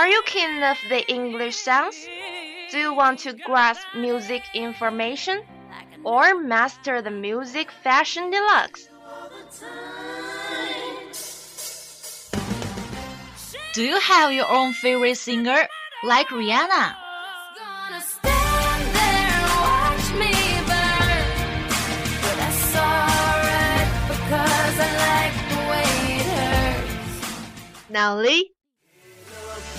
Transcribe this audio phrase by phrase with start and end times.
[0.00, 1.94] Are you keen of the English sounds?
[2.70, 5.42] Do you want to grasp music information?
[6.04, 8.88] Or master the music fashion deluxe?
[13.74, 15.68] Do you have your own favorite singer,
[16.02, 16.94] like Rihanna?
[17.58, 18.40] Gonna stand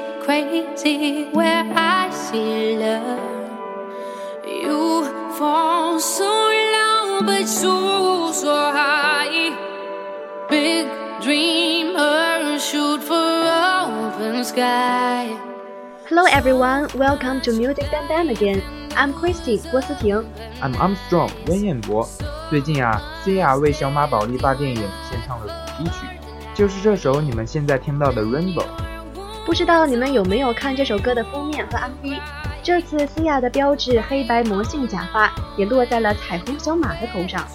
[0.25, 3.19] crazy where I see love.
[4.45, 9.57] You fall so low, but so, so high.
[10.47, 10.87] Big
[11.21, 15.35] dreamer, shoot for open sky.
[16.07, 18.61] Hello everyone, welcome to Music Bam Bam again.
[18.95, 20.23] I'm Christy 郭思婷。
[20.61, 22.07] I'm Armstrong 温彦博。
[22.49, 26.05] 最近啊，Cia 为小马宝莉爸电影献唱了主题曲，
[26.53, 28.65] 就是这首你们现在听到的 Rainbow。
[29.43, 32.21] 不知道你们有没有看这首歌的封面和 MV？
[32.63, 37.45] 这次思雅的标志黑白魔性假发也落在了彩虹小马的头上。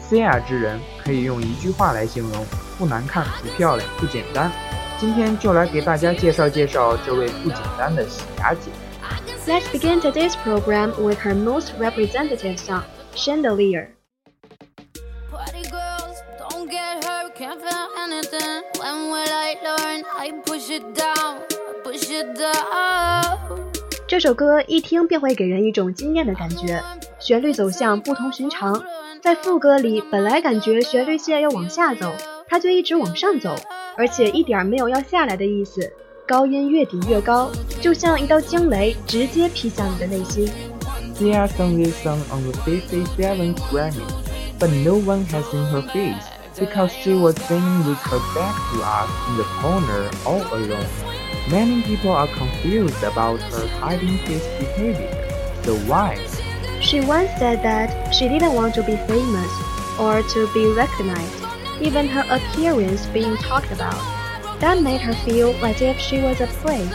[0.00, 2.46] Cia 之人可以用一句话来形容：
[2.78, 4.50] 不难看，不漂亮，不简单。
[4.98, 8.70] 今天就来给大家介绍介绍这位不简单的喜雅姐。
[9.46, 12.84] Let's begin today's program with her most representative song,
[13.14, 13.88] Chandelier.
[15.30, 18.62] Party girls, don't get hurt, can't feel anything.
[18.78, 19.93] When will I learn?
[20.24, 21.42] I push it down,
[21.84, 23.36] push it down.
[24.08, 26.82] 这首歌一听便会给人一种惊艳的感觉，
[27.20, 28.82] 旋律走向不同寻常。
[29.20, 32.10] 在副歌里，本来感觉旋律线要往下走，
[32.48, 33.54] 它却一直往上走，
[33.98, 35.92] 而且一点儿没有要下来的意思。
[36.26, 37.50] 高音越顶越高，
[37.82, 40.48] 就像一道惊雷，直接劈向你的内心。
[41.18, 44.06] Cia sang this song on the 57th Grammy,
[44.58, 46.24] but no one has seen her face
[46.58, 50.86] because she was singing with her back to us in the corner all alone.
[51.50, 55.10] Many people are confused about her hiding face behavior.
[55.62, 56.16] So why?
[56.80, 59.50] She once said that she didn't want to be famous
[59.98, 61.44] or to be recognized,
[61.80, 64.00] even her appearance being talked about.
[64.60, 66.88] That made her feel as if she was a prey.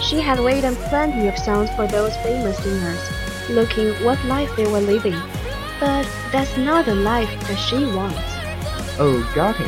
[0.00, 3.00] She had written plenty of songs for those famous singers,
[3.50, 5.18] looking what life they were living.
[5.78, 8.39] But that's not the life that she wants.
[9.02, 9.66] Oh, got it.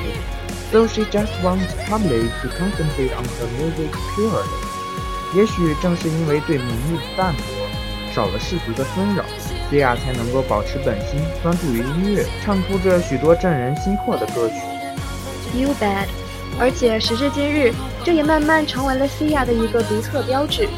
[0.70, 4.46] So she just wants public to concentrate on her music purely.
[5.34, 7.42] 也许正是因为对名利的淡泊，
[8.14, 9.24] 少了世俗的纷扰
[9.70, 14.56] ，Cia 才能够保持本心，专注于音乐，唱出着许多震人心魄的歌曲。
[15.58, 16.08] You bet.
[16.60, 17.72] 而且时至今日，
[18.04, 20.68] 这也慢慢成为了 Cia 的一个独特标志。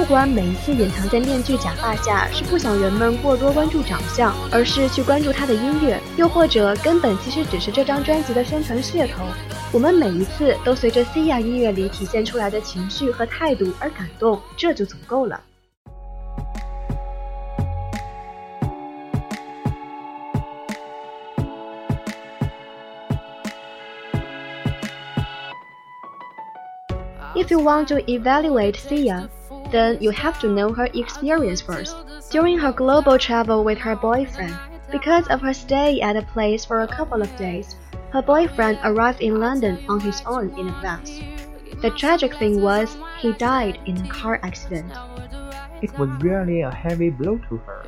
[0.00, 9.22] 不管每一次隐藏在面具假发下是不想人们过多关注长相，而是去关注他的音乐，又或者根本其实只是这张专辑的宣传噱头，
[9.70, 15.38] 我们每一次都随着 Cia 音乐里体现出来的情绪和态度而感动，这就足够了。
[27.34, 29.28] If you want to evaluate Sia,
[29.70, 31.96] then you have to know her experience first.
[32.30, 34.56] During her global travel with her boyfriend,
[34.90, 37.76] because of her stay at a place for a couple of days,
[38.12, 41.20] her boyfriend arrived in London on his own in advance.
[41.80, 44.92] The tragic thing was, he died in a car accident.
[45.80, 47.84] It was really a heavy blow to her.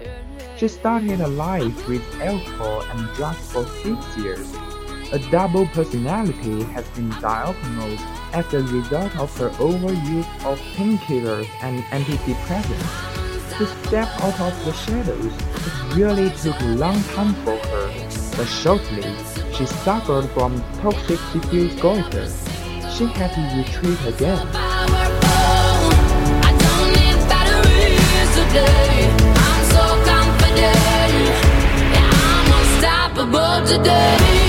[0.56, 4.48] She started a life with alcohol and drugs for six years.
[5.12, 11.82] A double personality has been diagnosed as a result of her overuse of painkillers and
[11.92, 13.58] antidepressants.
[13.58, 17.92] To step out of the shadows, it really took a long time for her,
[18.38, 19.02] but shortly,
[19.52, 22.26] she suffered from toxic diffuse goiter.
[22.96, 24.48] She had to retreat again.
[33.64, 34.41] Today.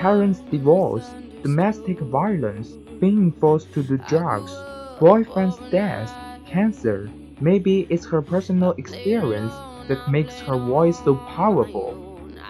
[0.00, 1.10] Parents' divorce,
[1.42, 2.68] domestic violence,
[3.00, 4.52] being forced to do drugs,
[5.00, 6.08] boyfriend's death,
[6.46, 7.08] cancer.
[7.40, 9.52] Maybe it's her personal experience
[9.88, 11.94] that makes her voice so powerful.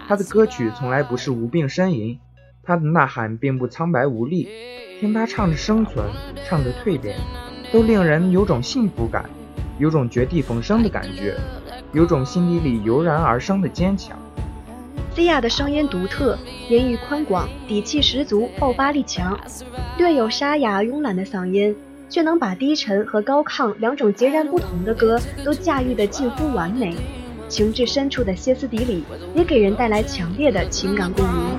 [0.06, 2.18] 她的歌曲从来不是无病呻吟，
[2.62, 4.46] 她的呐喊并不苍白无力。
[5.00, 6.04] 听她唱着生存，
[6.44, 7.16] 唱着蜕变，
[7.72, 9.24] 都令人有种幸福感，
[9.78, 11.34] 有种绝地逢生的感觉，
[11.94, 14.18] 有种心底里油然而生的坚强。
[15.18, 16.38] 莉亚的声音独特，
[16.68, 19.36] 言语宽广，底气十足，爆发力强。
[19.96, 21.74] 略有沙哑慵懒的嗓音，
[22.08, 26.94] 却能把低沉和高亢两种截然不同的歌都驾驭得近乎完美。
[27.48, 29.02] 情至深处的歇斯底里，
[29.34, 31.58] 也给人带来强烈的情感共鸣。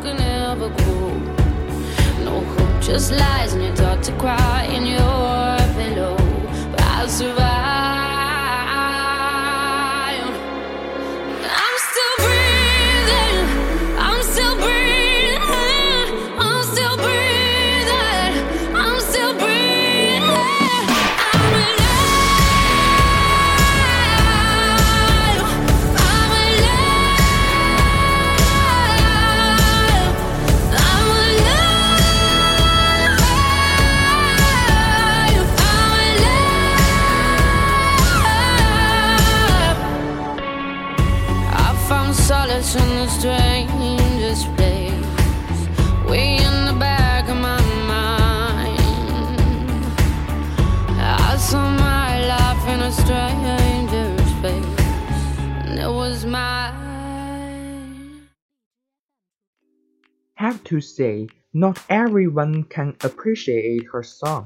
[60.69, 64.45] To say, not everyone can appreciate her song.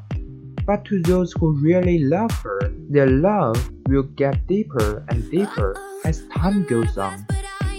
[0.65, 3.57] But to those who really love her, their love
[3.89, 5.75] will get deeper and deeper
[6.05, 7.25] as time goes on.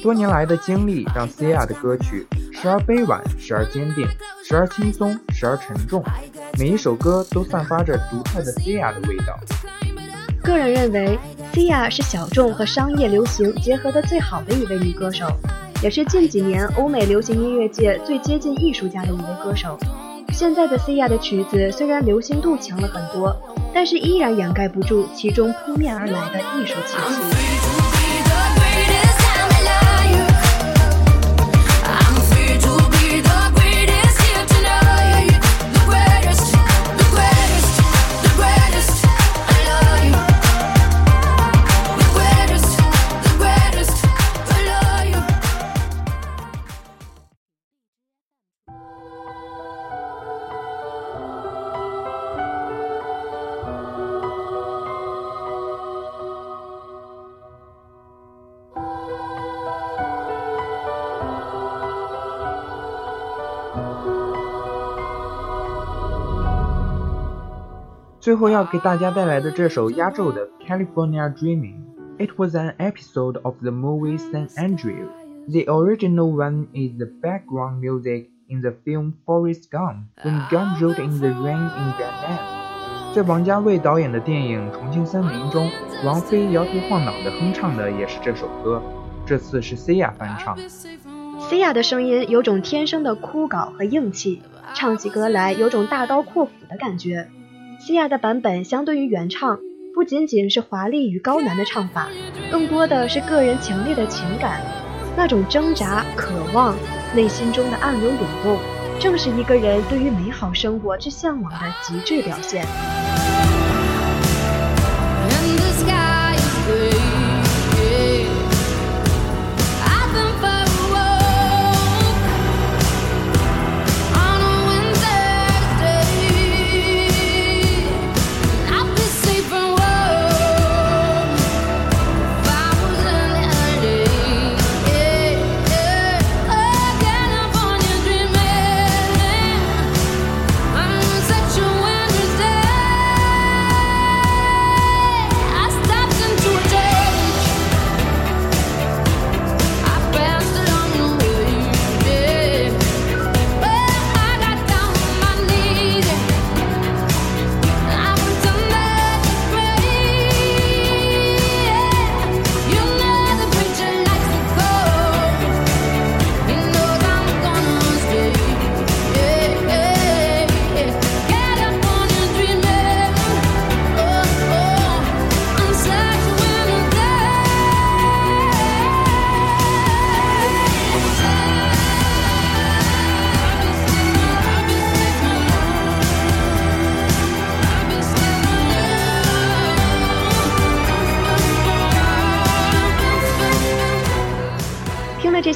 [0.02, 4.06] 多年来的经历让 Sia 的歌曲时而悲婉，时而坚定，
[4.44, 6.04] 时而轻松，时而沉重。
[6.58, 9.40] 每一首歌都散发着独特的 Sia 的味道。
[10.42, 11.18] 个人认为
[11.54, 15.26] ，Sia 是小众和商业流行结合的最好的一位女歌手，
[15.84, 19.78] 也是近几年欧美流行音乐界最接近艺术家的一位歌手。
[20.32, 23.36] 现在的 Sia 的曲子虽然流行度强了很多，
[23.74, 27.83] 但是依然掩盖不住其中扑面而来的艺术气息。
[68.20, 71.76] 最后要给大家带来的这首压轴的《California Dreaming》
[72.26, 75.10] ，It was an episode of the movie San Andreas.
[75.46, 80.98] The original one is the background music in the film Forrest Gump when God rode
[80.98, 82.38] in the rain in Vietnam.
[83.14, 85.68] 在王家卫导演的电影《重庆森林》中，
[86.02, 88.80] 王菲摇头晃脑地哼唱的也是这首歌，
[89.26, 90.56] 这次是 Sia 翻唱。
[91.40, 94.40] Sia 的声音有种天生的枯槁和硬气，
[94.74, 97.28] 唱起歌来有种大刀阔斧的感觉。
[97.80, 99.58] Sia 的版本相对于原唱，
[99.94, 102.08] 不仅仅是华丽与高难的唱法，
[102.50, 104.60] 更多的是个人强烈的情感。
[105.16, 106.76] 那种挣扎、渴望，
[107.14, 108.58] 内心中的暗流涌动，
[108.98, 112.66] 正是一个人对于美好生活之向往的极致表现。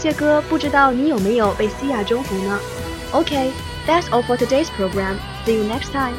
[0.00, 2.57] 这些歌，不知道你有没有被西亚征服呢
[3.11, 3.50] ？OK,
[3.85, 5.17] that's all for today's program.
[5.45, 6.14] See you next time.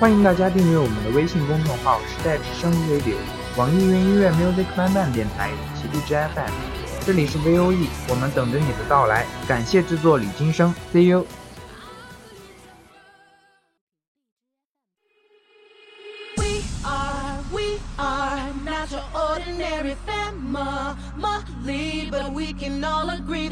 [0.00, 3.16] 欢迎大家订阅我们的微信公众号“时代之声 Radio”、
[3.58, 6.52] 网易云音乐 Music 慢慢电台、喜荔枝 FM。
[7.04, 9.26] 这里是 VOE，我们等着你的到来。
[9.46, 11.26] 感谢制作李金生，See you。